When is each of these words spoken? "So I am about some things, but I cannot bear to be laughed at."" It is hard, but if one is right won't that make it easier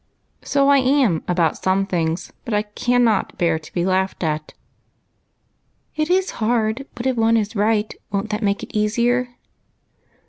"So 0.41 0.67
I 0.69 0.79
am 0.79 1.21
about 1.27 1.57
some 1.59 1.85
things, 1.85 2.33
but 2.43 2.55
I 2.55 2.63
cannot 2.63 3.37
bear 3.37 3.59
to 3.59 3.71
be 3.71 3.85
laughed 3.85 4.23
at."" 4.23 4.55
It 5.95 6.09
is 6.09 6.31
hard, 6.41 6.87
but 6.95 7.05
if 7.05 7.15
one 7.15 7.37
is 7.37 7.55
right 7.55 7.93
won't 8.11 8.31
that 8.31 8.41
make 8.41 8.63
it 8.63 8.75
easier 8.75 9.35